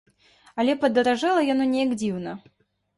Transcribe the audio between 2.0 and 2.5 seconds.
дзіўна.